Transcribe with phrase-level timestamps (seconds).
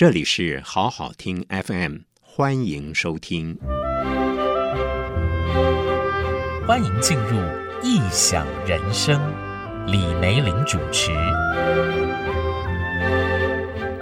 [0.00, 3.58] 这里是好好听 FM，欢迎收听，
[6.66, 7.36] 欢迎进入
[7.82, 9.20] 异想人生，
[9.86, 11.10] 李梅玲主持。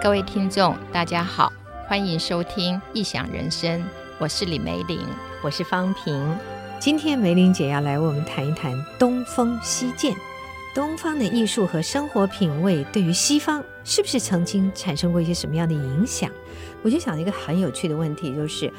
[0.00, 1.52] 各位听众，大家好，
[1.88, 3.82] 欢迎收听异想人生，
[4.20, 5.00] 我是李梅玲，
[5.42, 6.38] 我是方平。
[6.78, 10.14] 今天梅玲姐要来为我们谈一谈东风西渐。
[10.74, 16.30] 东方的艺术和生活品味对于西方是不是曾经产生过一些什么样的影响？
[16.82, 18.70] 我就想了一个很有趣的问题，就是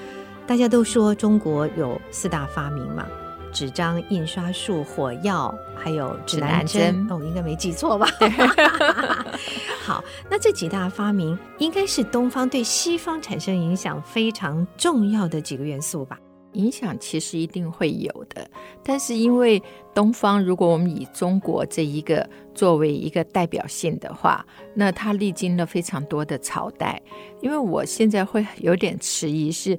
[0.45, 3.07] 大家都说中国有四大发明嘛，
[3.51, 6.67] 纸张、印刷术、火药，还有指南针。
[6.67, 8.07] 指南针哦，我应该没记错吧？
[9.83, 16.19] 好，那这几大发明应该是东方对西方产生影响非常重要的几个元素吧？
[16.53, 18.49] 影响其实一定会有的，
[18.83, 19.61] 但是因为
[19.93, 27.01] 东方，如果我们以中国这一个作为一个代表性的话，那它历经了非常多的朝代。
[27.41, 29.77] 因为我现在会有点迟疑是。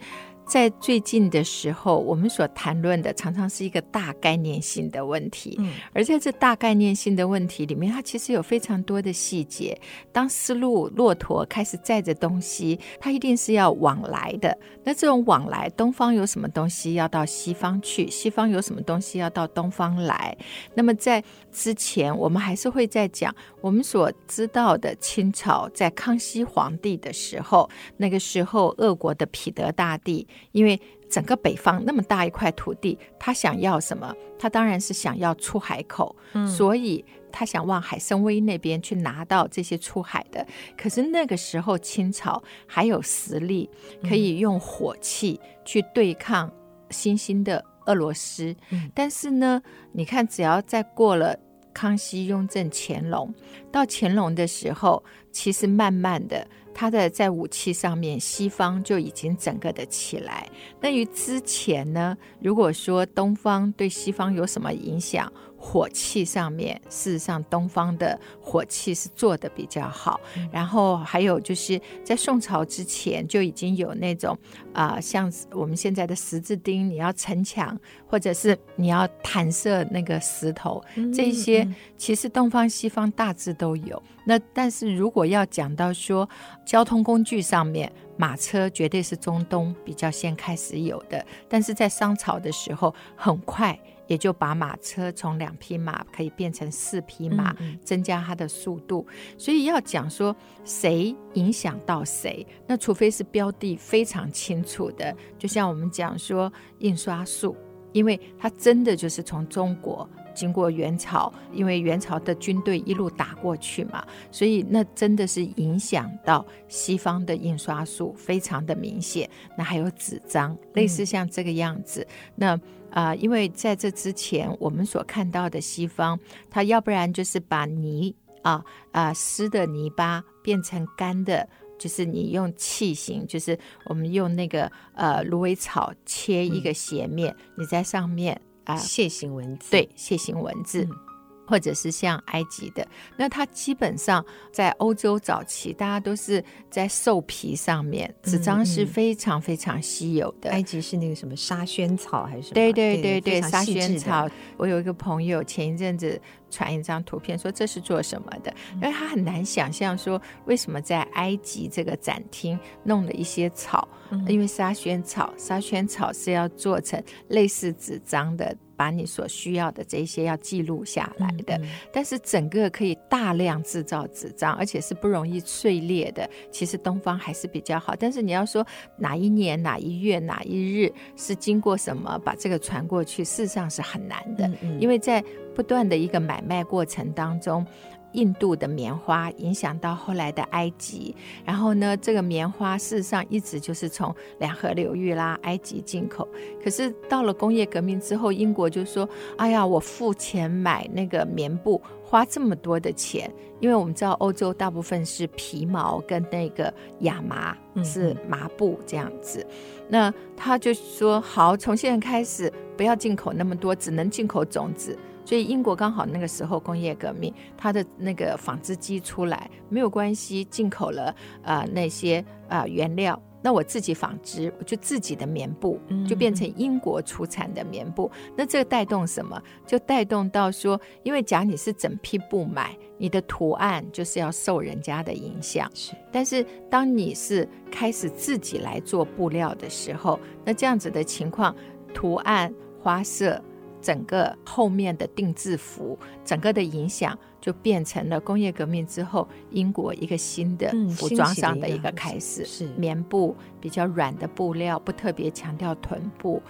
[0.51, 9.81] 在最近的时候，我们所谈论的常常是一个大概念性的问题，嗯，而在这大概念性的问题里面，它其实有非常多的细节。
[10.11, 14.59] 当丝路骆驼开始载着东西，它一定是要往来的。
[14.83, 20.37] 那这种往来，东方有什么东西要到西方去，西方有什么东西要到东方来？
[20.75, 21.23] 那么在
[21.53, 30.27] 之前，我们还是会在讲我们所知道的清朝在康熙皇帝的时候，那个时候俄国的彼得大帝。
[30.53, 34.15] 因为整个北方那么大一块土地，他想要什么？
[34.39, 40.47] 他当然是想要出海口，嗯，所以他想往海参崴那边去拿到这些出海的。
[40.77, 43.69] 可是那个时候清朝还有实力，
[44.09, 46.51] 可以用火器去对抗
[46.91, 48.55] 新兴的俄罗斯。
[48.71, 49.61] 嗯，但是呢，
[49.93, 51.37] 你看，只要再过了
[51.75, 53.33] 康熙、雍正、乾隆，
[53.71, 56.47] 到乾隆的时候，其实慢慢的。
[56.73, 60.49] 它的在武器上面，西方就已经整个的起来。
[60.81, 65.31] 那于之前呢，如果说东方对西方有什么影响？
[65.63, 70.19] 火器上面，事实上东方的火器是做的比较好。
[70.37, 74.37] 嗯、然后还有就是在宋朝之前就已经有那种
[74.73, 84.03] 啊、呃，像我们现在的十字钉，你要城墙或者是你要弹射那个石头，嗯、这些其实东方西方大致都有。
[84.25, 86.27] 那但是如果要讲到说
[86.65, 93.79] 交通工具上面，马车绝对是中东比较先开始有的，但是在商朝的时候很快。
[94.11, 97.55] 也就把马车从两匹马可以变成四匹马，
[97.85, 99.07] 增加它的速度。
[99.39, 100.35] 所以要讲说
[100.65, 107.57] 谁影响到谁，那除非是标的非常清楚的，就像我们讲说印刷术，
[107.93, 119.31] 因为它真的就是从中国经过元朝，因为元朝的军队一路打过去嘛，所以那真的是影响到西方的印刷术非常的明显。
[119.57, 122.05] 那还有纸张，类似像这个样子，
[122.35, 122.59] 那。
[122.91, 126.19] 啊、呃，因为在这之前，我们所看到的西方，
[126.51, 140.85] 它要不然就是把泥啊啊湿的泥巴变成干的，就是你用器型，就是我们用那个呃芦苇草切一个斜面，嗯、你在上面啊楔形文字，对，楔形文字。
[140.85, 141.10] 嗯
[141.51, 150.49] 或者是像埃及的，那它基本上在欧洲早期，大家都是在兽皮上面，纸张是非常非常稀有的。
[150.49, 152.55] 嗯嗯、埃及是那个什么沙宣草还是什么？
[152.55, 154.29] 对对对对，沙宣草。
[154.57, 158.53] 我有一个朋友前一阵子传一张图片，说这是做什么的？
[158.75, 168.57] 因为他很难想象说为什么在埃及这个展厅弄了一些草，嗯、因为沙宣草，沙宣草是要做成类似纸张的。
[168.81, 176.27] 把你所需要的这些要记录下来的，嗯嗯、但是整个可以大量制造纸张，而且是不容易碎裂的。
[176.51, 178.67] 其实东方还是比较好，但是你要说
[178.97, 185.23] 哪一年哪一月哪一日是经过什么把这个传过去，事实上是很难的，因为在
[185.61, 187.67] 不断的一个买卖过程当中。
[188.15, 196.27] 印度的棉花影响到后来的埃及，然后呢，这个棉花事实上一直就是从两河流域啦、埃及进口。
[196.61, 199.09] 可是到了工业革命之后，英国就说
[199.39, 209.39] ：“哎呀，我付钱买那个棉布，花这么多的钱，因为我们知道欧洲大部分是皮毛跟那个亚麻，是麻布这样子。
[209.39, 214.99] 嗯嗯”那他就说：“好，从现在开始不要进口那么多，只能进口种子。”
[215.31, 228.11] 所以英国刚好那个时候工业革命，它的那个纺织机出来没有关系，进口了呃那些呃原料那我自己纺织，我就自己的棉布就变成英国出产的棉布。
[228.13, 229.41] 嗯、那这个带动什么？
[229.65, 235.71] 就带动到说，因为假如你是整批布买，你的图案就是要受人家的影响。
[235.73, 241.55] 是，但是当你是开始自己来做布料的时候，那这样子的情况，
[241.95, 242.53] 图案、
[242.83, 243.41] 花色。
[243.81, 252.45] 整个后面的定制服，整个的影响就变成了工业革命之后英国一个新的服装上的一个开始。
[252.45, 256.43] 是棉布比较软的布料，不特别强调臀部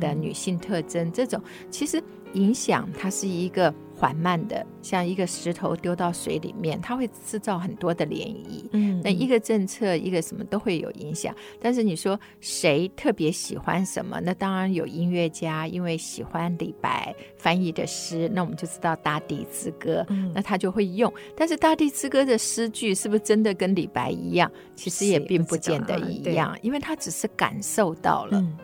[0.00, 1.10] 的女性特征。
[1.12, 2.02] 这种其实
[2.34, 3.72] 影响它是一个。
[3.98, 8.64] 缓慢的，像一个石头丢到水里面，它会制造很多的涟漪。
[8.72, 11.34] 嗯，那一个政策，一个什么都会有影响。
[11.60, 14.20] 但是你说谁特别喜欢什么？
[14.20, 21.12] 那当然有音乐家，因为喜欢李白翻译的诗，那我们就知道《大地之歌》，嗯，那他就会用。
[21.36, 24.48] 但是《大地之歌》的诗句是不是真的跟李白一样？
[24.76, 28.38] 其实也并不见得一样，因为他只是感受到了。
[28.38, 28.56] 嗯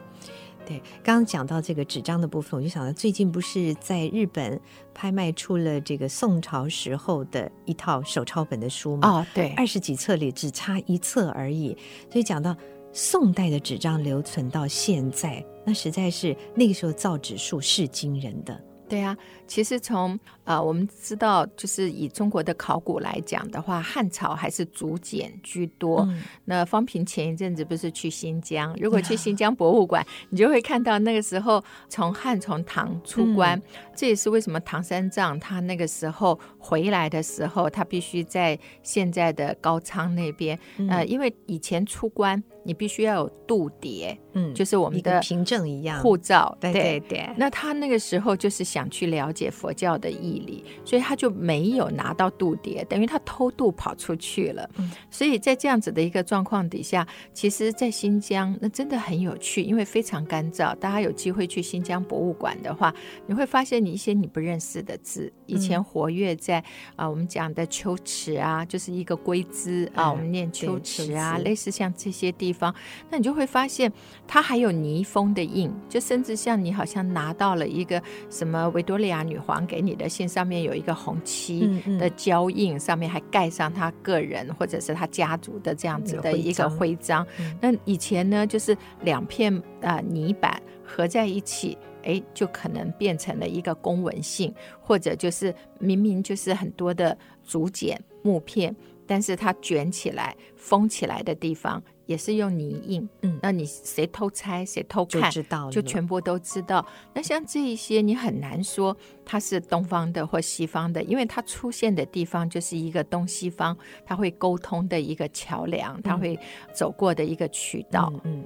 [0.66, 4.60] 对，刚刚讲到这个纸张的部分，我就想到最近不是在日本
[4.92, 9.08] 拍卖出了这个宋朝时候的一套手抄本的书吗？
[9.08, 11.76] 哦，对，二十几册里只差一册而已。
[12.10, 12.56] 所以讲到
[12.92, 18.58] 宋代的纸张留存到现在，那实在是那个时候造纸术是惊人的。
[18.88, 19.16] 对啊，
[19.46, 26.02] 其实从呃我们知道，就是以中国的考古来讲的话，汉朝还是竹简居多。
[26.02, 28.76] 嗯、那方平前一阵子不是去新疆？
[28.78, 33.62] 如果去新疆博物馆，啊、你就会看到那个时候从汉从唐出关，嗯、
[33.96, 40.58] 这也是为什么唐三藏他那个时候回来的时候，他必须在现在的高昌那边。
[40.76, 46.56] 嗯、呃，因为以前出关你必须要有度牒，嗯，就是我们的凭证一样，护照。
[46.60, 47.30] 对对对。
[47.36, 48.64] 那他那个时候就是。
[48.64, 54.68] 想去了解佛教的义理，所以他就没有拿到度牒，等于他偷渡跑出去了。
[54.78, 60.74] 嗯，所以在这样子的一个状况底下，其实，在新疆那真的很有趣，因为非常干燥。
[60.76, 62.92] 大家有机会去新疆博物馆的话，
[63.26, 66.58] 你会发现你一些你不认识的字，以前活跃在
[66.96, 72.74] 啊、呃，我们讲的秋池啊，就是一个龟兹啊，我们念秋池啊，类似像这些地方，
[73.10, 73.92] 那你就会发现
[74.26, 78.70] 它还有泥封的印，就甚至像你好像拿到了一个什么。
[78.74, 87.26] 维多利亚女皇给你的信上面有一个红漆的胶印，上面还盖上她个人或者是她家族的这样子的一个徽章。
[87.60, 89.52] 那以前呢，就是两片
[89.82, 98.74] 啊泥板合在一起，哎，就可能变成了一个公文信，或者就是明明就是很多的竹简木片，
[99.06, 101.82] 但是它卷起来封起来的地方。
[102.06, 106.84] 也是用泥印，嗯，那你谁偷拆谁偷看，就知道，就全部都知道。
[107.14, 113.74] 那像这一些，你很难说它是东方的或西方的，因为它出现的地方就是一个东西方，
[114.04, 116.38] 它会沟通的一个桥梁，它会
[116.74, 118.12] 走过的一个渠道。
[118.24, 118.44] 嗯，嗯，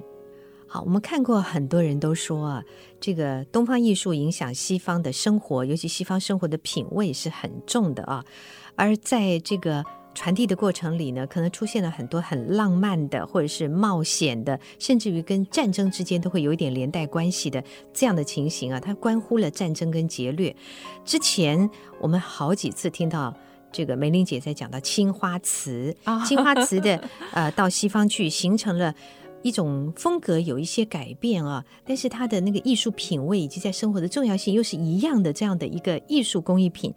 [0.65, 2.63] 好，我们看过很多人都说啊，
[3.01, 8.23] 这个东方艺术影响西方的生活，尤其西方生活的品味是很重的啊，
[8.77, 9.83] 而在这个。
[10.15, 17.63] 传递的过程里呢，可能出现了很多很浪漫的，或者是冒险的，甚至于跟战争之间都会有一点连带关系的
[17.93, 20.53] 这样的情形啊，它关乎了战争跟劫掠。
[21.05, 21.69] 之前
[22.01, 23.33] 我们好几次听到
[23.71, 25.95] 这个梅玲姐在讲到青花瓷，
[26.27, 27.01] 青花瓷的
[27.31, 28.93] 呃到西方去形成了
[29.41, 36.93] 一种风格，有一些改变啊，但是它的那个艺术品味以及在生活的重要性又是一样的，这样的一个艺术工艺品，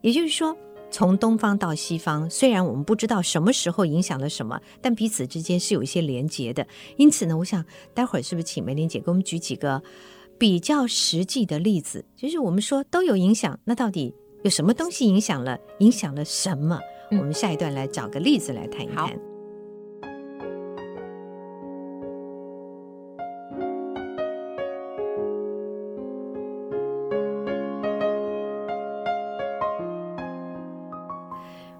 [0.00, 0.56] 也就是说。
[0.94, 6.64] 从东方到西方，虽然我们不知道什么时候影响了什么，但彼此之间是有一些连结的。
[6.96, 9.82] 因此呢，我想待会儿是不是请梅玲姐给我们举几个
[10.38, 12.04] 比较实际的例子？
[12.14, 14.14] 就是我们说都有影响，那到底
[14.44, 15.58] 有什么东西影响了？
[15.80, 16.78] 影响了什么？
[17.10, 19.33] 我们下一段来找个例子来谈一谈。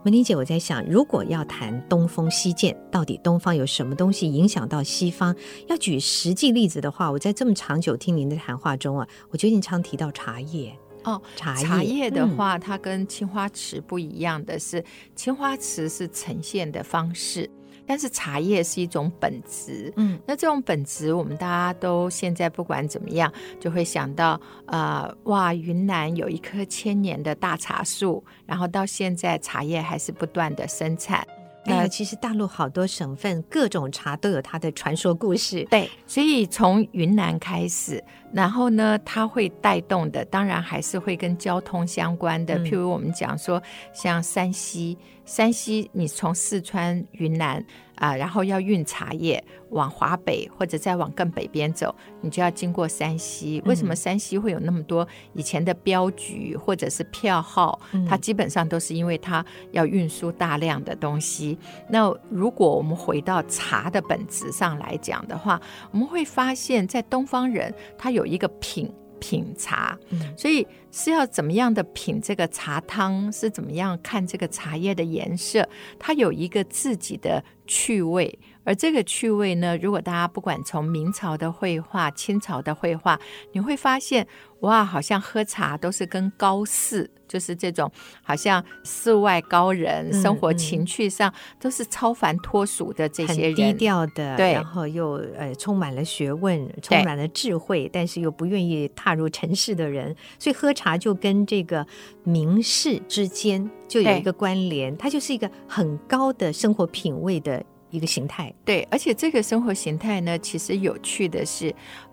[0.05, 5.35] 梅玲姐，我在想，如果要谈东风西渐，到底东方有什么东西影响到西方？
[5.67, 14.85] 要举实际例子的话，我在这么长久听您的谈话中啊，我觉得您常提到茶叶哦，茶叶，茶叶的话，它跟青花瓷不一样的是，
[15.17, 17.49] 青花瓷是呈现的方式。
[17.87, 31.27] 但是茶叶是一种本质，嗯，那这种本质，我们大家都现在不管怎么样，就会想到，呃，哇，云南有一棵千年的大茶树，然后到现在茶叶还是不断的生产。
[31.67, 38.03] 那、哎、其实大陆好多省份各种茶都有它的传说故事，对，所以从云南开始，
[38.33, 47.65] 然后呢，它会带动的，当然还是会跟交通相关的，嗯、譬如我们讲说，像山西，山西你从四川、云南
[47.97, 53.63] 啊、呃，然后要运茶叶往华北或者再往更北边走，你就要经过山西。
[53.67, 57.81] 为什么山西会有那么多以前的镖局或者是票号？
[58.09, 61.59] 它基本上都是因为它要运输大量的东西。
[61.89, 65.61] 那如果我们回到茶的本质上来讲的话，
[65.91, 68.93] 我们会发现，在东方人他有一个品。
[69.25, 69.99] 品茶，
[70.37, 75.67] 所以是要怎么样的品这个茶汤，是怎么样看这个茶叶的颜色，
[75.99, 78.39] 它有一个自己的趣味。
[78.65, 83.19] 而这个趣味呢，如果大家不管从明朝的绘画、清朝的绘画，
[83.53, 84.27] 你会发现，
[84.61, 87.91] 哇，好像喝茶都是跟高士，就是这种
[88.23, 101.87] 好像世外高人，嗯、生活情趣上都是超凡脱俗的这些人，低调的，对，然后又呃充满了学问，充满了智慧，但是又不愿意踏入尘世的人，所以喝茶就跟这个
[102.23, 107.63] 名士之间就有一个关联，它就是一个很高的生活品味的。
[107.95, 111.73] 一个形态，对，而且这个生活形态呢，其实有趣的是，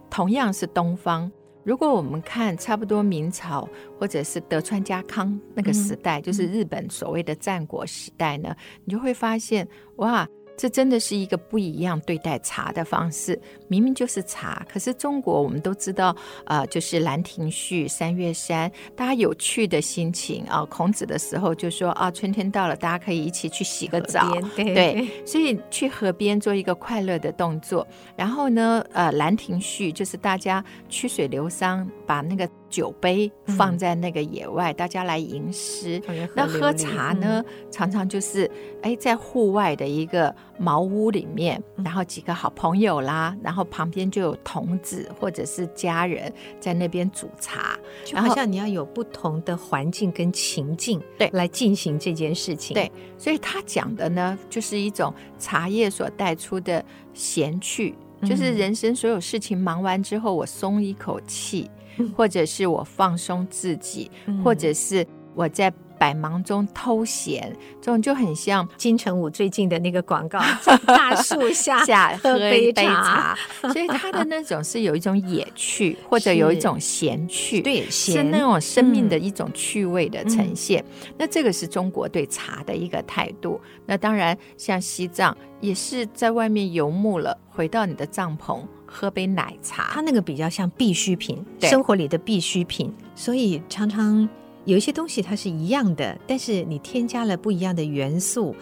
[0.10, 1.32] 同样是东方。
[1.64, 3.68] 如果我们看差不多明朝
[4.00, 10.28] 或者是德川家康那个时代，嗯、就是日本所谓的战国时代呢，嗯、你就会发现，哇。
[10.62, 13.42] 这真的是一个不一样对待茶的方式。
[13.68, 16.16] 明明就是茶，可是中国我们都知道，
[16.46, 20.64] 呃，就是《兰亭序》《三月山》，大家有趣的心情啊。
[20.66, 27.88] 孔子的时候就说啊，春天到了，大家可以一起去洗个澡，对，对，所以去河边做一个快乐的动作。
[28.16, 32.48] 然后呢，呃，《兰亭序》就是大家曲水流觞，把那个。
[32.72, 36.02] 酒杯放在那个野外，嗯、大家来吟诗。
[36.34, 38.50] 那喝茶呢，嗯、常常就是
[38.82, 47.78] 哎，在户外的一个茅屋里面，嗯、然后几个好朋友啦，然后旁边就有童子或者是家人在那边煮茶。
[48.12, 52.74] 然后好像你要有不同的环境跟情境，对，来进行这件事情。
[52.74, 61.70] 对，所以他讲的呢，就是一种茶叶所带出的闲趣，嗯、就是人生所有事情忙完之后，我松一口气。
[62.10, 73.38] 或者是我放松自己，嗯、或者是我在百忙中偷闲，这种就很像金城武最近的那个广告，在大树下 下喝一杯茶。
[73.72, 80.84] 所以他的那种是有一种野趣，或者有一种闲趣，对，是那种生命的一种趣味的呈现。
[81.04, 83.62] 嗯、那这个是中国对茶的一个态度。
[83.86, 88.60] 那当然，像西藏也是在外面游牧了，回到你的帐篷。
[88.92, 91.70] 喝杯奶茶，它那个比较像必需品，对。
[91.70, 94.28] 生活里的必需品，所以常常
[94.66, 98.54] 有一些东西它是一样的，但是你添加了不一样的元素，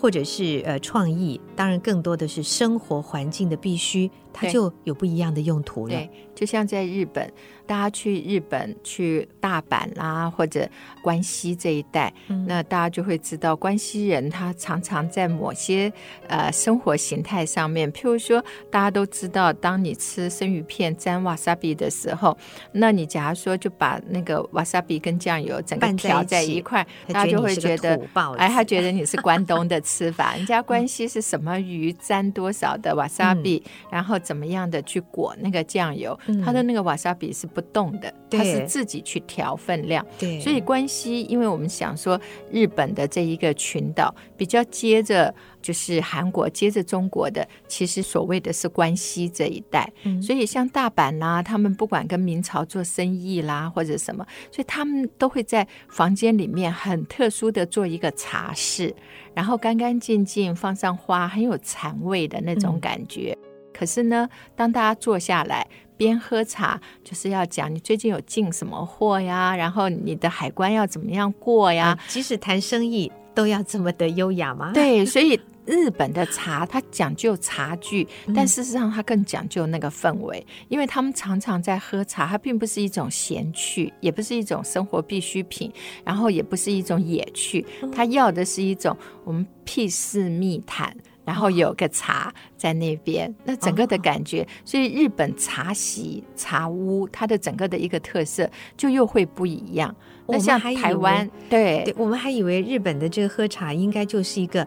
[0.00, 5.94] 或者是呃创意，当然更多的是生活环境的必须，它就有不一样的用途了。
[5.94, 7.32] 对，就像在日本。
[7.64, 10.68] 大家去日本，去大阪啦，或者
[11.00, 15.90] 关西这一带，嗯、那大家就会知道，关西人他常常在某些
[16.28, 22.36] 呃生活形态上面，譬如说，大家都知道，当你吃生鱼片沾瓦萨比的时候，
[22.72, 27.98] 那你假如说就把那个瓦萨比跟酱油整个调在一块，大家就会觉得，
[28.36, 30.34] 哎，他觉得你是关东的吃法。
[30.34, 37.46] 人家 关西是什么鱼沾多少的瓦萨比，嗯、然后怎么样的去裹那个酱油，他、嗯、的那个瓦萨比是。
[37.52, 40.02] 不动的，它是自己去调分量。
[40.18, 42.18] 对，所以关西，因为我们想说
[42.50, 49.86] 日本的这一个群岛比较接着就是韩国，接着中国的，其实所谓的是关西这一带。
[50.04, 58.94] 嗯，所以像大阪啦、啊，他们不管跟明朝做生意啦或者什么，所以他们都会在房间里面很特殊的做一个茶室，
[59.34, 63.36] 然后干干净净放上花，很有禅味的那种感觉。
[63.42, 65.66] 嗯、可是呢，当大家坐下来。
[65.94, 71.96] 边喝茶就是要讲你最近有进什么货呀，然后你的海关要怎么样过呀？
[72.08, 74.72] 即使谈生意都要这么的优雅吗？
[74.74, 87.64] 对，所以日本的茶它讲究茶具，但事实上它更讲究那个氛围，嗯、因为他们常常在喝茶，它并不是一种闲趣，也不是一种生活必需品，然后也不是一种野趣，
[87.94, 90.96] 它要的是一种我们屁事密谈。
[91.24, 99.94] 然后有个茶在那边，那整个的感觉，所以日本茶席、茶屋，它的整个的一个特色就又会不一样。
[100.26, 104.66] 那像台湾，对，对，我们还以为日本的这个喝茶应该就是一个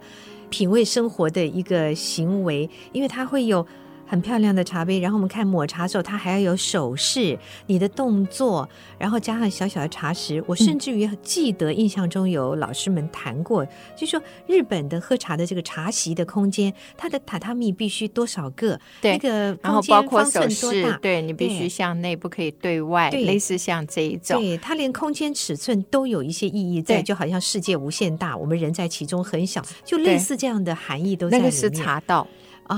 [0.50, 3.66] 品味生活的一个行为，因为它会有
[4.06, 10.44] 很漂亮的茶杯，然后我们看抹茶的时候，它还要有手势，你的动作，然后加上小小的茶匙。
[10.48, 18.80] 我甚至于记得印象中有老师们谈过，嗯、就说日本的喝茶的这个茶席的空间，它的榻榻米必须多少个？
[19.02, 24.40] 对，那个然后包括手势，对你必须向内，不可以对外，对类似像这一种。
[24.40, 31.52] 对，它连空间尺寸都有一些意义在，就好像世界无限大，我们人在其中很小，就类似这样的含义都在里面。
[31.52, 32.28] 那个是茶道。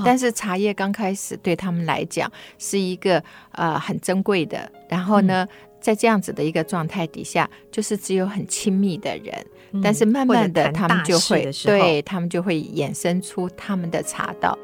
[0.04, 14.58] 但是茶叶刚开始对他们来讲是一个呃很珍贵的，然后呢，嗯、在这样子的一个状态底下，就是只有很亲密的人，嗯、但是慢慢的他们就会对他们就会衍生出他们的茶道。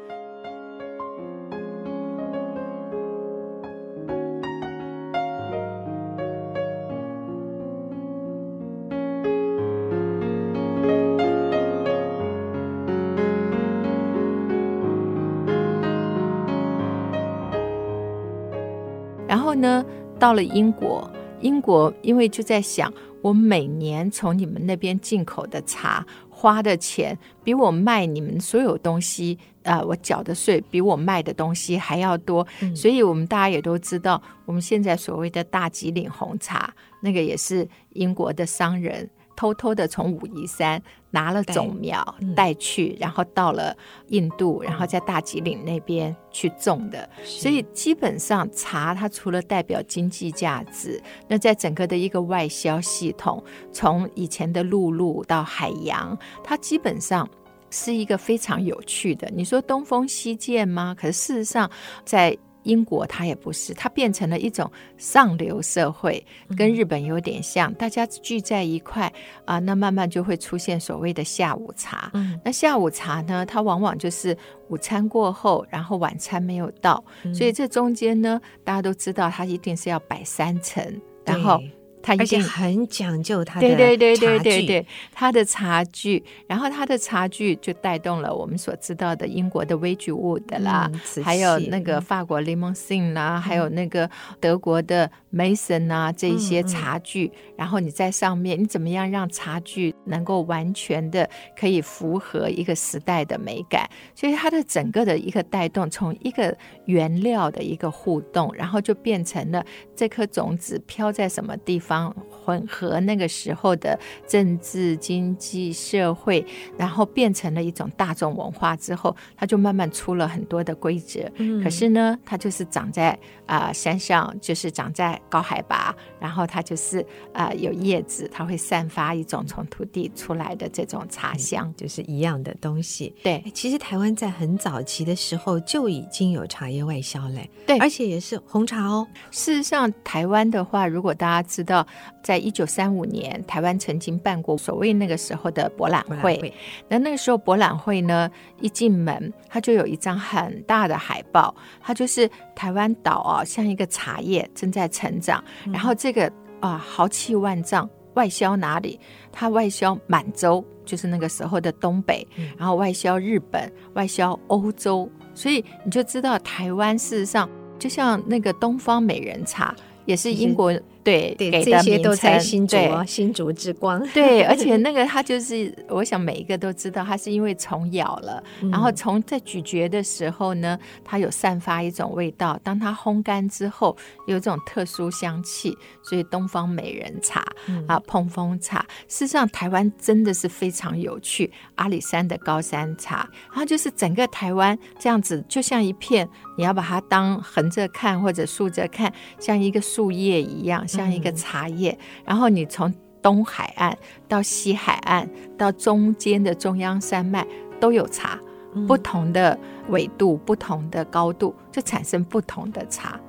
[20.25, 21.07] 到了英国，
[21.39, 22.91] 英国因为就在想，
[23.21, 39.07] 我每年从你们那边进口的茶花的钱，比我卖你们所有东西，啊、呃，我缴的税比我卖的东西还要多，嗯、所以我们大家也都知道，我们现在所谓的大吉岭红茶，那个也是英国的商人。
[39.35, 42.03] 偷偷的从武夷山拿了种苗
[42.35, 43.75] 带去，嗯、然后到了
[44.07, 47.09] 印度，然后在大吉岭那边去种的。
[47.23, 57.27] 所以基本上茶它除了代表经济价值，那在整个的一个外销系统，从以前的陆路到海洋，它基本上
[57.69, 59.29] 是一个非常有趣的。
[59.33, 60.95] 你说东风西渐吗？
[60.97, 61.69] 可是事实上
[62.03, 62.37] 在。
[62.65, 66.23] 英国它也不是，它变成了一种上流社会，
[66.57, 69.11] 跟日本有点像，大家聚在一块
[69.45, 72.11] 啊，那慢慢就会出现所谓的下午茶。
[72.13, 77.01] 嗯，那下午茶呢，它往往就是午餐过后，然后晚餐没有到，
[77.33, 81.59] 所以这中间呢，大家都知道它一定是要摆三层，然后。
[82.05, 94.07] 他而且很讲究他的对对对对对对，他的茶具，然后他的茶具就带动了我们所知道的英国的 Wedgwood 啦，嗯、还有那个法国 Limousin 啦，嗯、还有那个
[94.39, 97.31] 德国的 Mason 啊，这一些茶具。
[97.57, 101.27] 然后你在上面，你怎么样让茶具能够完全的
[101.59, 103.89] 可以符合一个时代的美感？
[104.13, 111.94] 所以它的整个的一个带动，从一个原料的一个互动，然后就变成了这颗种子飘在什么地方。
[112.29, 113.97] 混合那个时候的
[114.27, 116.45] 政治、经济、社会，
[116.77, 121.19] 然后变成了一种大众文化之后，它就慢慢出了很多的规则。
[121.37, 126.99] 嗯、可是呢，它就是长在啊、呃、山上，就是长在高海拔，然后它就是
[127.33, 133.15] 啊、呃、有叶子，它会散发一种从土地出来的这种茶香，嗯、就是一样的东西。
[133.23, 137.49] 对，其实台湾在很早期的时候就已经有茶叶外销嘞。
[137.65, 139.07] 对，而且也是红茶哦。
[139.31, 141.85] 事实上，台湾的话，如果大家知道。
[142.25, 146.35] 在一九三五年，台湾曾经办过所谓那个时候的博览会。
[146.41, 146.51] 会
[146.89, 148.27] 那那个时候博览会呢，
[148.59, 155.43] 一进门，它就有一张很大的海报，它就是台湾岛啊，像一个茶叶正在成长。
[155.65, 158.99] 嗯、然后这个啊，豪气万丈，外销哪里？
[159.31, 165.09] 它外销满洲，就是那个时候的东北，嗯、然后外销日本，外销欧洲。
[165.33, 170.73] 所以你就知道，台湾事实上就像那个东方美人茶，也是英国。
[171.05, 174.05] 对，对，给这些都在新竹，对新竹之光。
[174.09, 182.59] 对，而且 那个它就是，我想每一个都知道，它是因为虫咬了，嗯、然后虫在咀嚼的时候呢，它有散发一种味道。
[182.63, 188.83] 当它烘干之后，有一种特殊香气，所以东方美人茶、嗯、啊，碰风茶。
[189.07, 191.51] 事实上，台湾真的是非常有趣。
[191.75, 200.83] 阿里山的高山茶，然后就是整个台湾这样子，就像一片，你要把它当横着看或者竖着看，像一个树叶一样。
[200.95, 207.45] 像一个茶叶，嗯、然后你从东海岸到西海岸到中间的中央山脉
[207.79, 208.39] 都有茶，
[208.73, 213.19] 嗯、不同的纬度、不同的高度，就产生不同的茶。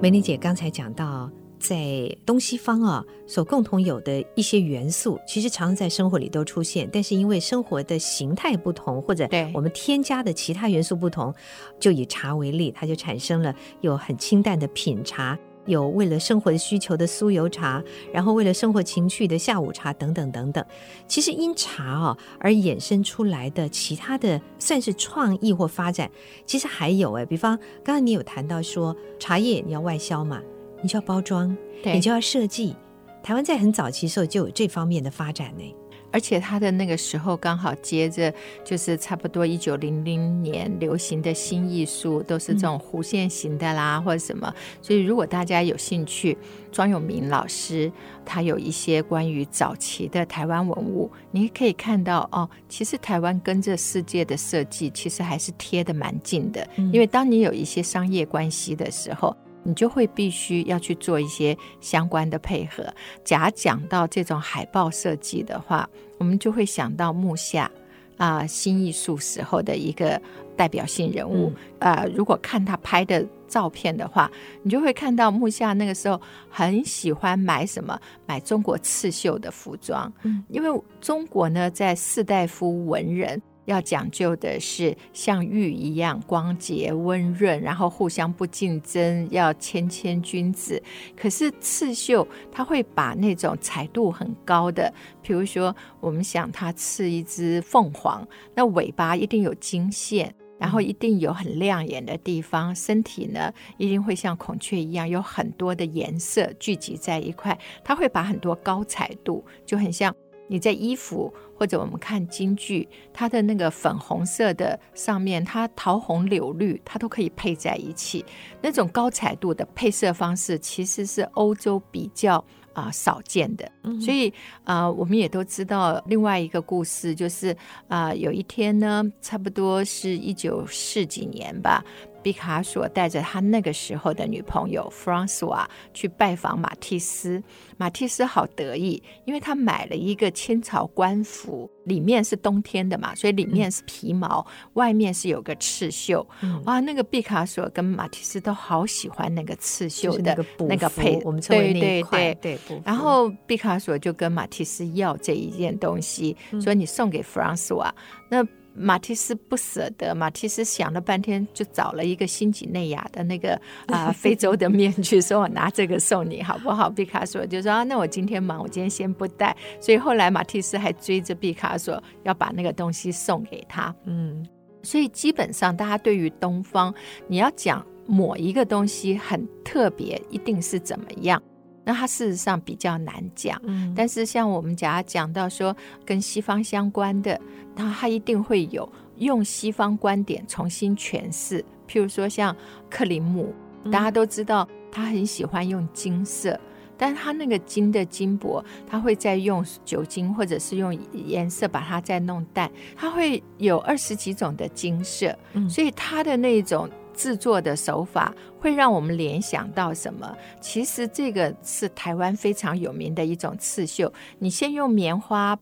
[0.00, 1.25] 美玲姐刚才讲到。
[1.58, 11.34] 在东西方啊，所共同有的一些元素，其实常常在生活里都出现，但是因为生活的形态不同，或者我们添加的其他元素不同，
[11.80, 20.64] 就以茶为例，它就产生了有很清淡的品茶，有为了生活的需求的酥油茶，然后为了生活情趣的下午茶等等等等。
[21.08, 26.10] 其实因茶啊而衍生出来的其他的算是创意或发展，
[26.44, 30.40] 其实还有哎，比方刚刚你有谈到说茶叶你要外销嘛。
[30.86, 32.76] 你就要包装，对你就要设计，
[33.20, 35.74] 台湾在很早期时候就有这方面的发展呢。
[36.12, 38.32] 而且他的那个时候刚好接着
[38.64, 44.54] 就是差不多一九零零年流行的新艺术，都是这种弧线型的啦，或者什么。
[44.80, 46.38] 所以如果大家有兴趣，
[46.70, 47.90] 庄永明老师
[48.24, 56.64] 他有一些关于早期的台湾文物，你可以看到哦，其实台湾跟这世界的设计其实还是贴的蛮近的。
[56.76, 59.36] 因为当你有一些商业关系的时候。
[59.66, 62.86] 你就会必须要去做一些相关的配合。
[63.24, 67.68] 假讲到这种海报设计的话，我们就会想到木下
[68.16, 70.20] 啊，新艺术时候的一个
[70.56, 71.52] 代表性人物。
[71.80, 74.30] 嗯、呃，如果看他拍的照片的话，
[74.62, 77.98] 你就会看到木下那个时候很喜欢买什么？
[78.24, 80.10] 买中国刺绣的服装。
[80.22, 83.42] 嗯，因为中国呢，在士大夫文人。
[83.66, 90.82] 要讲究的是像玉一样光洁温润，然后互相不竞争，要谦谦君子。
[91.16, 110.14] 可是刺绣，它会把那种彩度很高的，比如说我们想它刺一只凤凰，那尾巴一定有金线，然后一定有很亮眼的地方，身体呢一定会像孔雀一样有很多的颜色聚集在一块，它会把很多高彩度，就很像
[110.48, 111.32] 你在衣服。
[111.56, 118.24] 或者我们看京剧，它的那个粉红色的上面，它桃红柳绿，它都可以配在一起。
[118.60, 122.36] 那种高彩度的配色方式，其实是欧洲比较
[122.72, 123.70] 啊、呃、少见的。
[124.00, 124.28] 所以
[124.64, 127.50] 啊、呃，我们也都知道另外一个故事，就是
[127.88, 131.82] 啊、呃，有一天呢，差不多是一九四几年吧。
[132.26, 137.40] 毕卡索带着他那个时候的女朋友弗朗索瓦去拜访马蒂斯，
[137.76, 146.26] 马蒂斯好得意，因为他买了一个清朝官服，里面是冬天的嘛，所以里面是皮毛，嗯、外面是有个刺绣。
[146.40, 150.36] 嗯、哇，那个毕卡索跟马蒂斯都好喜欢那个刺绣的
[150.68, 152.34] 那个配，我们称为那一块。
[152.34, 152.82] 对对对。
[152.84, 157.94] 然后毕卡索就跟马蒂斯要这一件东西，嗯、说你送给弗朗索瓦。
[158.28, 158.44] 那
[158.78, 163.54] 马蒂斯不舍得，马蒂斯想了半天，就找了一个新几内亚的那个
[163.86, 166.90] 啊、呃、 非洲的面具，说我拿这个送你好不好？
[166.90, 169.56] 毕卡索就说啊，那我今天忙，我今天先不带。
[169.80, 173.94] 所以后来马蒂斯还追着毕卡索要把那个东西送给他。
[174.04, 174.46] 嗯，
[174.82, 176.94] 所以基本上大家对于东方，
[177.26, 181.42] 你要讲某一个东西很特别，一定是怎么样？
[181.88, 187.40] 那它事实上比较难讲，嗯、但是像我们假讲到说跟西方相关的，
[187.76, 191.64] 那它一定会有用西方观点重新诠释。
[191.88, 192.54] 譬如说像
[192.90, 196.60] 克林姆，大家都知道他很喜欢用金色，嗯、
[196.98, 206.90] 但是他那个金的金箔，他会再用酒精或者是用颜色把它再弄淡，它会有二十几种的金色，嗯、所以它的那种。
[207.16, 210.36] 制作的手法会让我们联想到什么？
[210.60, 214.12] 其实这个是台湾非常有名的一种刺绣。
[214.38, 215.58] 你先用棉花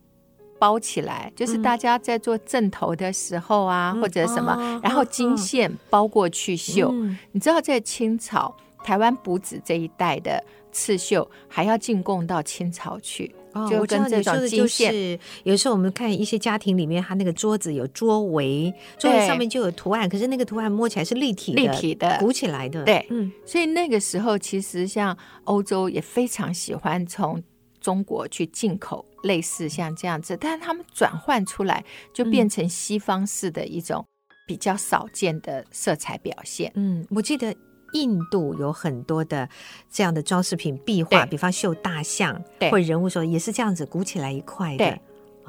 [0.58, 6.90] 包起来，就是大家在做正头的时候啊，嗯、或者什么，嗯、然后金线包过去绣。
[6.92, 13.34] 嗯、你知道，在清朝台湾补子这一带的刺绣，还要进贡到清朝去。
[13.54, 22.84] 哦，就跟这种金线，有时候我们看一些家庭里面，它那个桌子有桌围，桌子上面就有图案，可是那个图案摸起来是立体的、立体的、鼓起来的。
[22.84, 27.42] 对，嗯，所以那个时候其实像欧洲也非常喜欢从
[27.80, 34.04] 中国去进口类似像这样子，但是他们转换出来就变成西方式的一种
[34.46, 36.72] 比较少见的色彩表现。
[36.74, 37.54] 嗯，我记得。
[37.94, 39.48] 印度有很多的
[39.90, 44.98] 这样的装饰品壁画，比方绣大象对或人物时候也是这样子鼓起来一块的。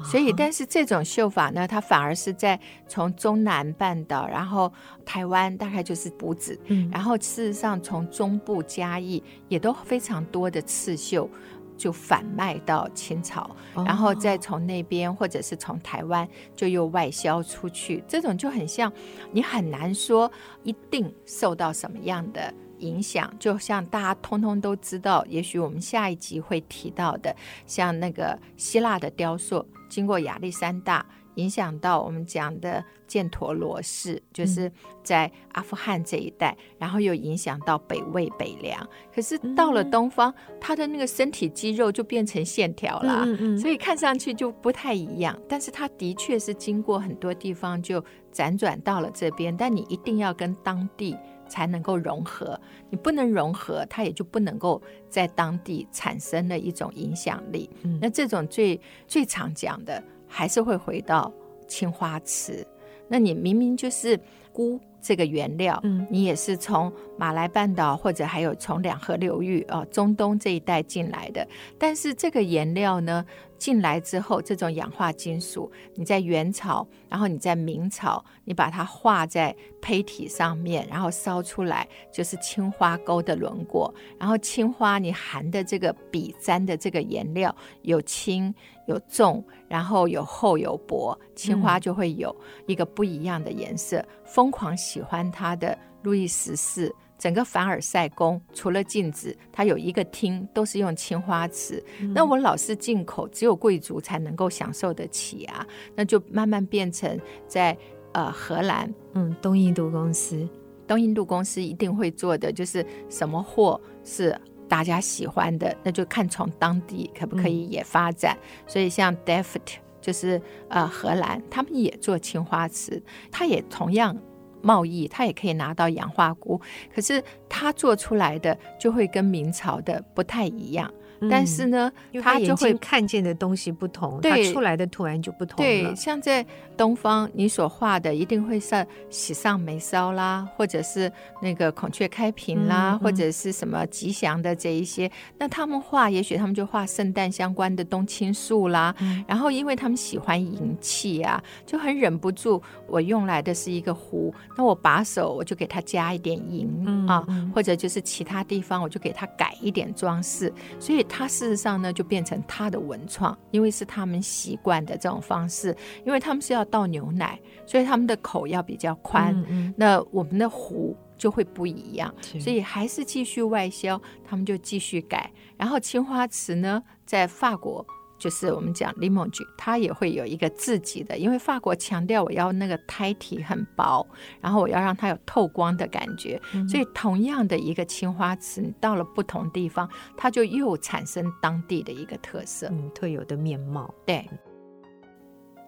[0.04, 4.70] 所以但是这种绣法呢，它反而是在从中南半岛，然后
[5.06, 11.28] 台湾大概就是补子，嗯，然后事实上从中部嘉义也都非常多的刺绣。
[11.76, 18.92] 就反卖到清朝，然后再从那边或者是从台湾就又外销出去，这种就很像，
[19.30, 20.30] 你很难说
[20.62, 23.32] 一定受到什么样的影响。
[23.38, 27.34] 就像大家通通都知道，也许我们下一集会提到的，
[27.66, 31.04] 像那个希腊的雕塑，经过亚历山大。
[31.36, 34.70] 影响到我们讲的犍陀罗氏，就是
[35.02, 38.86] 在阿富汗这一带，嗯、然后又影响到北魏、北凉。
[39.14, 43.24] 可是到了东方，嗯、他的那个身体肌肉就变成线条了，
[43.58, 45.38] 所以看上去就不太一样。
[45.48, 51.16] 但是他的确是经过很多地方就辗转到了这边，但你一定要跟当地
[51.48, 52.58] 才能够融合，
[52.90, 57.70] 你不能融合，它也就不能够在当地产生了一种影响力。
[57.82, 60.02] 嗯、那这种最最常讲的。
[60.26, 61.32] 还是会回到
[61.66, 62.66] 青花瓷，
[63.08, 64.18] 那你明明就是
[64.52, 64.80] 菇。
[64.98, 71.46] 这个原料，嗯，你也是从马来半岛或者还有从两河流域啊，中东这一带进来的。
[71.78, 73.24] 但是这个颜料呢，
[73.58, 83.92] 进来之后，这种氧化金属，你在元朝，然后你在明朝，你把它画在胚体上面，然后烧出来就是青花钩的轮廓。
[84.18, 88.54] 然后青花你含的这个笔沾的这个颜料有轻
[88.86, 92.34] 有重，然后有厚有薄，青花就会有
[92.66, 94.04] 一个不一样的颜色。
[94.24, 101.82] 疯狂喜欢它的路易十四，整个凡尔赛宫除了镜子，它有一个厅都是用青花瓷。
[102.00, 105.66] 嗯、那我老是进口，只有贵族才能够享受得起啊。
[105.94, 107.76] 那就慢慢变成在
[108.12, 110.48] 呃荷兰，嗯，东印度公司，
[110.86, 114.38] 东印度公司一定会做的，就是什么货是。
[114.68, 118.36] 大家喜欢的，那就看从当地可不可以也发展。
[118.36, 119.60] 嗯、所以像 Delft
[120.00, 123.00] 就是呃荷兰，他们也做青花瓷，
[123.30, 124.18] 它也同样
[124.66, 126.60] 贸易，他也可以拿到氧化钴，
[126.92, 130.92] 可是他做出来的就会跟明朝的不太一样。
[131.30, 131.90] 但是呢，
[132.22, 135.56] 他就会看见的东西不同，对，他出来的图案就不同。
[135.56, 136.44] 对，像在
[136.76, 145.10] 东方，你所画的一定会是喜上眉梢啦，或者是那个孔雀开屏啦，或者是什么吉祥的这一些。
[145.38, 148.94] 那他们画，也许他们就画圣诞相关的冬青树啦。
[149.00, 152.62] 嗯、然后，因为他们喜欢银器啊，就很忍不住。
[152.86, 161.05] 我用来的是一个壶，那我把手我就给它加一点银、嗯、啊，或者就是其他地方我就给它改一点装饰，所以。
[161.08, 169.34] 它事实上呢，就变成它的文创，因为是他们习惯的这种方式，因为他们是要倒牛奶，所以他们的口要比较宽。
[169.36, 175.30] 嗯嗯，那我们的壶就会不一样，所以还是继续外销，他们就继续改。
[175.56, 177.86] 然后青花瓷呢，在法国。
[178.18, 184.06] 就是我们讲 Limoges，它也会有一个自己的，因为法国强调我要那个胎体很薄，
[184.40, 193.92] 然后我要让它有透光的感觉，嗯、所以同样的一个青花瓷，你到了不同地方，它就又产生当地的一个特色，嗯，特有的面貌。
[194.06, 194.26] 对，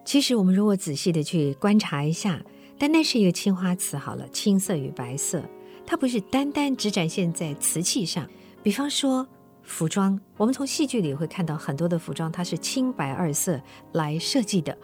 [0.03, 2.41] 其实我们如果仔细的去观察一下，
[2.77, 5.43] 单单是一个青花瓷好了，青色与白色，
[5.85, 8.27] 它不是单单只展现在瓷器上，
[8.63, 9.27] 比方说。
[9.69, 13.61] 服装，我们从戏剧里会看到很多的服装，它是青白二色
[13.93, 14.75] 来设计的。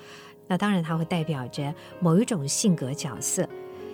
[0.48, 3.50] 那当然，它会代表着某一种性格角色。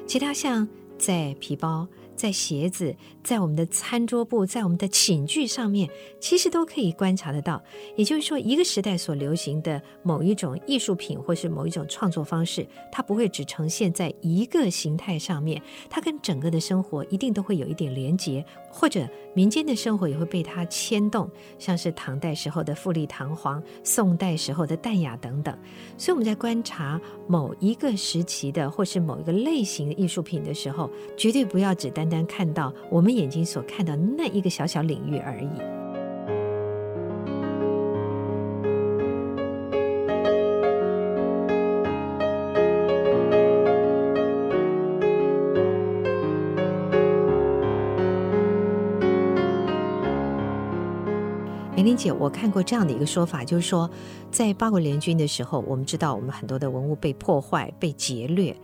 [0.06, 1.88] 其他像在皮包。
[2.22, 7.60] 在鞋子，在我们的餐桌布，在我们的寝具上面，其实都可以观察得到。
[7.96, 25.58] 也就是说，一个时代所流行的某一种艺术品，或是某一种创作方式，它不会只呈现在一个形态上面，它跟整个的生活一定都会有一点连结，或者民间的生活也会被它牵动，像是唐代时候的富丽堂皇，宋代时候的淡雅等等。
[25.98, 32.11] 所以我们在观察某一个时期的，或是某一个类型的艺术品的时候，绝对不要只单。
[32.12, 35.50] 单看到我们眼睛所看到那一个小小领域而已。
[51.74, 53.90] 梅玲姐，我看过这样的一个说法，就是说，
[54.30, 58.56] 在八国联军的时候，我们知道我们很多的文物被破坏、被劫掠，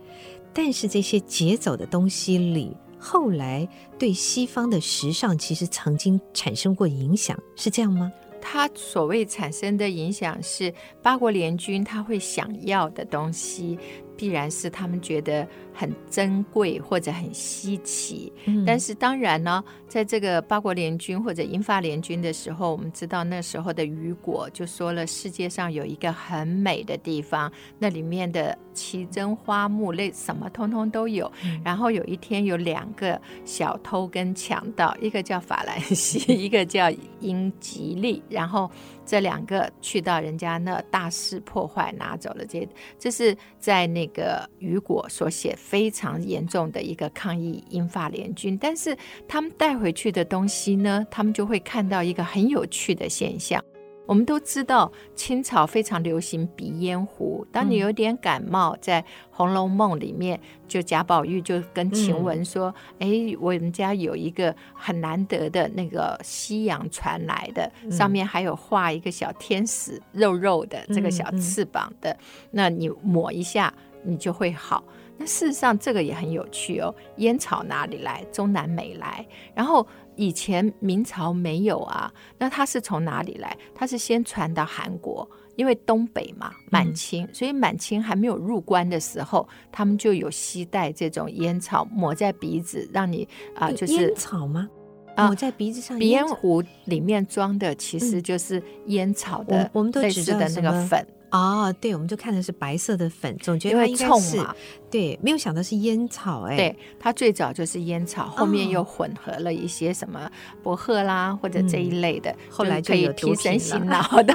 [0.52, 2.76] 但是这些劫走的东西里。
[2.98, 8.12] 后来对西方的时尚其实曾经产生过影响，是这样吗？
[8.40, 13.78] 他所谓产生的影响是八国联军他会想要的东西。
[14.18, 31.30] 必然是他们觉得很珍贵或者很稀奇，嗯、但是当然呢，在这个八国联军或者英法联军的时候，我们知道那时候的雨果就说了，世界上有一个很美的地方，那里面的奇珍花木类什么通通都有。
[31.44, 38.68] 嗯、然后有一天有两个小偷跟强盗，一个叫法兰西， 一个叫英吉利，然后。
[39.08, 42.68] 这两个去到人家那大肆破坏，拿走了这，
[42.98, 48.94] 这是在那个雨果所写非常严重的一个抗议英法联军，但是
[49.26, 53.64] 他们带回去的东西呢，他们就会看到一个很有趣的现象。
[54.08, 57.46] 我们都知道清朝非常流行鼻烟壶。
[57.52, 72.16] 当你有点感冒，在《红楼梦》里面，就贾宝玉就跟晴雯说：“嗯、哎，我们家有一个很难得的那个西洋传来的，上面还有画一个小天使，肉肉的这个小翅膀的，
[72.50, 73.70] 那你抹一下，
[74.02, 74.82] 你就会好。”
[75.18, 76.94] 那事实上这个也很有趣哦。
[77.16, 78.24] 烟草哪里来？
[78.32, 79.86] 中南美来，然后。
[80.18, 83.56] 以前明朝没有啊，那它是从哪里来？
[83.72, 94.68] 它是先传到韩国，因为东北嘛，满清，嗯、所以满清还没有入关的时候，他们就有吸带这种烟草抹在鼻子，让你啊，就是烟草吗？
[95.16, 101.06] 抹在鼻子上，鼻烟壶里面装的其实就是烟草的，嗯、我们都知道的那个粉。
[101.30, 104.54] 哦，对，我们就看的是白色的粉，总觉得它应该是嘛。
[104.90, 106.56] 对，没有想到是烟草哎。
[106.56, 110.30] 对，它最早就是烟草，后面又混合了一些什么
[110.62, 114.34] 薄荷啦、哦、或者这一类的，嗯、后来就可以提神醒脑的。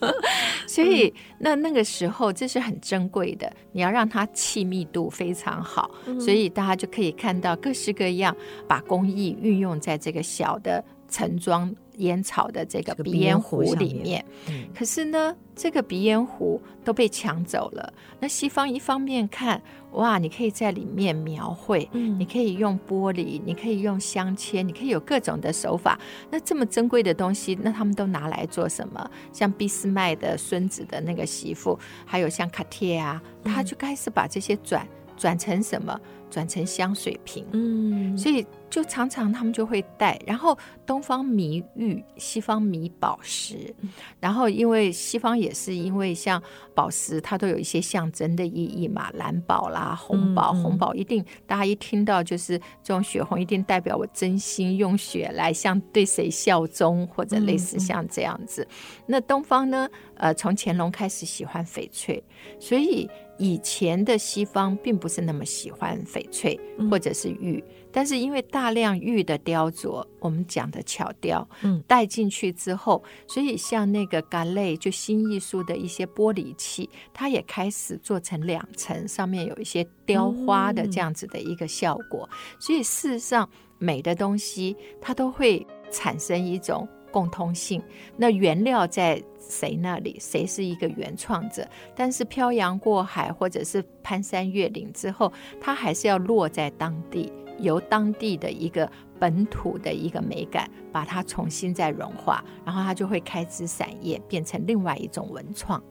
[0.68, 8.36] 所以那那个时候这是很珍贵的，你要让它气密度非常好，嗯、所以大家就可以看到各式各样
[8.68, 17.92] 把工艺运用在这个小的盛装烟草的这个鼻烟壶里面，嗯、可是呢，这个鼻烟壶都被抢走了。
[18.20, 19.60] 那西方一方面看，
[19.92, 25.98] 哇，你可以在里面描绘，嗯、你可以用玻璃，你可以用镶嵌，你可以有各种的手法。
[26.30, 29.10] 那这么珍贵的东西，那他们都拿来做什么？
[29.32, 35.98] 像俾斯麦的孙子的那个媳妇，还有像卡帖啊，他就开始把这些转转成什么？
[36.28, 40.18] 转成香水瓶，嗯，所以就常常他们就会带。
[40.26, 43.74] 然后东方迷玉，西方迷宝石。
[44.20, 46.42] 然后因为西方也是因为像
[46.74, 58.66] 宝石，它都有一些象征的意义嘛，蓝宝啦、红宝，嗯、红宝一定大家一听到就是这种血红，一定代表我真心用血来向对谁效忠，或者类似像这样子。
[58.70, 59.88] 嗯、那东方呢？
[60.18, 62.22] 呃，从乾隆开始喜欢翡翠，
[62.58, 63.08] 所以。
[63.38, 66.58] 以前的西方并不是那么喜欢翡翠
[66.90, 82.28] 或者是玉，嗯、但是因为大量玉的雕琢，我们讲的巧雕，嗯，带进去之后，所以像那个嘎类就新艺术的一些玻璃器，它也开始做成两层，上面有一些雕花的这样子的一个效果。
[82.30, 87.82] 嗯、所以事实上，美的东西它都会产生一种共通性。
[88.18, 89.22] 那原料在。
[89.48, 91.64] 谁那里谁是一个原创者？
[91.94, 105.82] 但是漂洋过海或者是攀山越岭之后，它还是要落在当地，由当地的一个本土的一个美感，把它重新再融化，然后它就会开枝散叶，变成另外一种文创。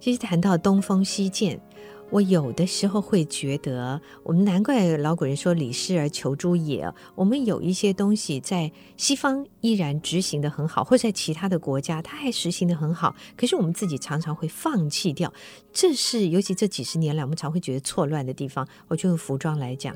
[0.00, 1.60] 其实谈到东风西渐。
[2.10, 6.88] 我有的时候会觉得，我们难怪老古人说“礼失而求诸也”。
[7.16, 15.32] 我们有一些东西在西方依然执行的很好，或者在其他的国家它还实行的很好，可是我们自己常常会放弃掉。
[15.72, 18.68] 这是尤其这几十年来，我们常会觉得错乱的地方。
[18.86, 19.92] 我就用服装来讲，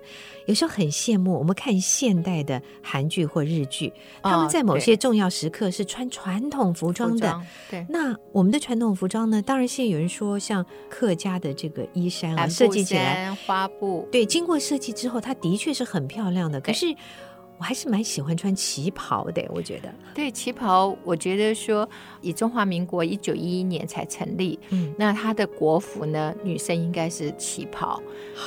[0.46, 3.92] 有时候很羡慕我们看现代的韩剧或日剧，
[4.22, 7.30] 他们在某些重要时刻是穿传统服装的。
[7.30, 9.40] 哦、对，那我们的传统服装呢？
[9.40, 11.86] 当然，现在有人说像客家的这个。
[12.00, 16.61] 衣衫啊，设计起来花布，对，经过设计之后，它的确是很漂亮的。
[16.61, 16.87] 可是
[17.58, 19.92] 我还是蛮喜欢穿旗袍的，我觉得。
[20.14, 21.88] 对，旗袍，我觉得说
[22.20, 28.00] 以中华民国一九一一年才成立，嗯，那它的国服呢，女生应该是旗袍，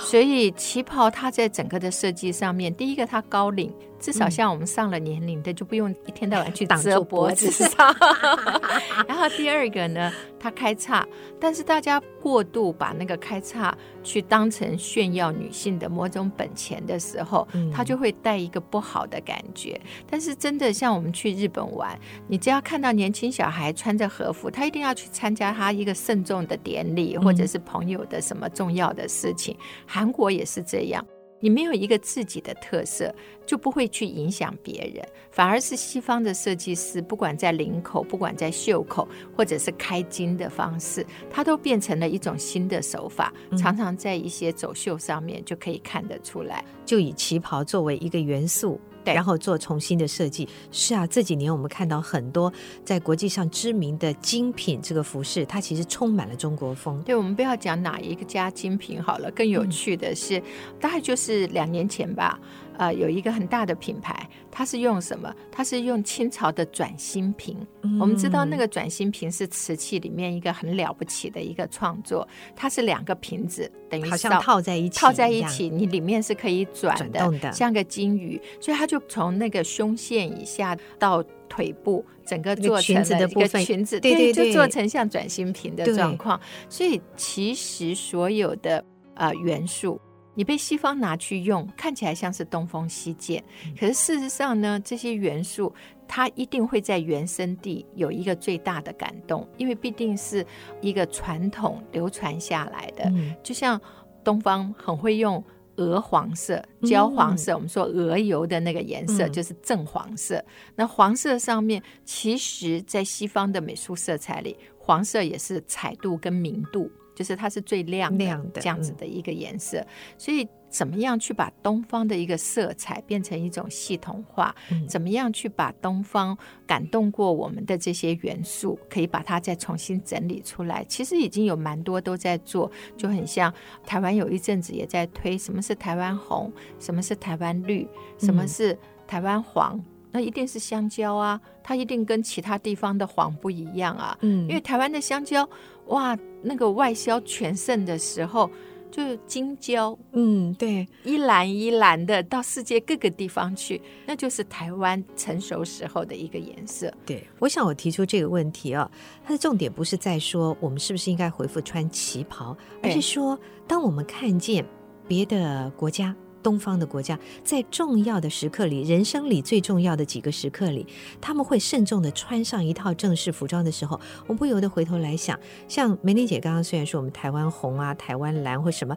[0.06, 3.72] 所以旗袍它在整个的设计上面，第一个它高领。
[4.02, 7.96] 至少像我们上了年龄的，就不用一天到晚去遮脖子上。
[9.08, 11.08] 然后第二个呢，它开叉，
[11.40, 19.80] 但是大家过度把那个开叉去当成炫耀女性的某种本钱的时候，它就会带一个不好的感觉。
[20.10, 29.56] 但是真的像我们去日本玩，你只要看到年轻小孩穿着和服，他一定要去参加他一个慎重的典礼，或者是朋友的什么重要的事情。
[29.86, 31.06] 韩国也是这样。
[31.42, 33.14] 你没有一个自己的特色，
[33.46, 46.64] 就不会去影响别人，反而是西方的设计师，不管在领口，不管在袖口，或者是开襟的方式，它都变成了一种新的手法，常常在一些走秀上面就可以看得出来。
[46.86, 48.80] 就以旗袍作为一个元素。
[49.04, 50.48] 对，然后做重新的设计。
[50.72, 52.52] 是啊，这几年我们看到很多
[52.84, 57.02] 在国际上知名的精品这个服饰，它其实充满了中国风。
[57.04, 60.44] 对，我们不要讲哪一个家精品好了，更有趣的是，嗯、
[60.80, 62.40] 大概就是两年前吧。
[62.82, 65.32] 呃，有一个很大的品牌，它是用什么？
[65.52, 67.56] 它是用清朝的转心瓶。
[67.84, 78.42] 嗯、我们知道那个转心瓶是瓷器里面一个很了不起的一个创作，它是两个瓶子，等于好像套在一起，套在一起，你里面是可以转的，转的，像个金鱼。
[78.60, 86.42] 所以它就从那个胸线以下到腿部，整个做成了一个裙子，对对对，就做成像转心瓶的状况。
[86.68, 90.02] 所以其实所有的呃元素。
[90.34, 93.44] 你被西方拿去用，看起来像是东风西渐，
[93.80, 95.74] 可是事实上呢，这些元素
[96.08, 100.46] 它一定会在原生地有一个最大的感动，因为必定是
[100.82, 103.12] 一个传统流传下来的。
[103.44, 103.80] 就像
[104.24, 105.44] 东方很会用
[105.78, 110.36] 鹅黄色、焦黄色，嗯、我们说鹅油的那个颜色就是正黄色。
[110.38, 116.92] 嗯、那黄色上面，其实在西方的美术色彩里，黄色也是彩度跟明度，
[117.22, 120.48] 就是它是最亮亮的这样子的一个颜色，嗯、所以。
[120.72, 124.56] 怎么样去把东方的一个色彩变成一种系统化？
[124.72, 130.82] 嗯、怎么样去把东方感动过我们的这些元素，可以把它再重新整理出来？
[130.86, 133.54] 其实已经有蛮多都在做，就很像
[133.86, 137.86] 台湾有一阵子也在推什么是台湾红，什么是台湾绿，
[138.18, 139.76] 什么是台湾黄？
[139.76, 144.18] 嗯、那一定是香蕉啊，它一定跟其他地方的黄不一样啊。
[144.22, 145.48] 嗯，因为台湾的香蕉，
[145.88, 148.50] 哇，那个外销全盛的时候。
[148.92, 156.94] 就金蕉，嗯，对，一篮一篮的到世界各个地方去，那就是台湾成熟时候的一个颜色。
[157.06, 158.92] 对，我想我提出这个问题啊，
[159.24, 162.54] 它的重点不是在说我们是不是应该回复穿旗袍，
[162.84, 164.66] 而是说当我们看见
[165.08, 166.14] 别的国家。
[166.44, 170.86] 东方的国家在重要的时刻里，人生里最重要的几个时刻里，
[171.20, 178.96] 他们会慎重地穿上一套正式服装的时候，我不由得回头来想，像梅玲姐刚刚虽然说我们台湾红啊、台湾蓝或什么，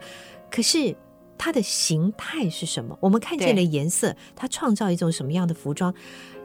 [0.51, 0.95] 可是
[1.37, 2.97] 它的形态是什么？
[3.01, 5.93] 我们看见的颜色，它创造一种什么样的服装？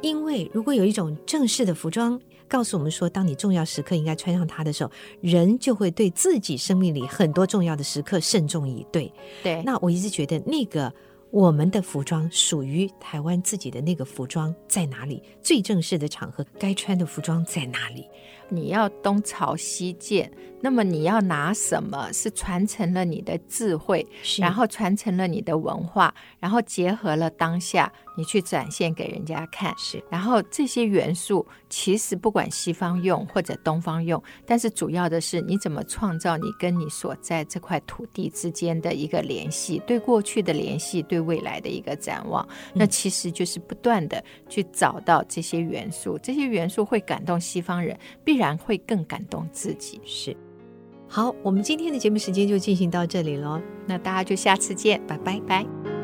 [0.01, 2.19] 因为如果有一种正式的服装，
[2.49, 4.91] 告诉我们说，当你重要时刻应该穿上它的时候，
[5.21, 9.13] 人就会对自己生命里很多重要的时刻慎重以对。
[9.43, 10.91] 对，那我一直觉得那个
[11.29, 15.21] 我们的服装属于台湾自己的那个服装在哪里？
[15.43, 18.07] 最正式的场合该穿的服装在哪里？
[18.49, 20.31] 你要东朝西建，
[20.61, 22.11] 那么你要拿什么？
[22.11, 24.05] 是传承了你的智慧，
[24.39, 27.91] 然后传承了你的文化，然后结合了当下。
[28.17, 30.03] 你去展现给人家看，是。
[30.09, 42.45] 然后这些元素其实不管西方用或者东方用，但是主要的是你怎么创造你跟你所在这块土地之间的一个联系，对过去的联系，对未来的一个展望。
[42.73, 50.01] 那其实就是不断的去找到这些元素，这些元素会感动西方人，必然会更感动自己。
[50.03, 50.35] 是。
[51.07, 55.98] 好，我们今天的节目时间就进行到这里喽，那大家就下次见，拜拜，拜。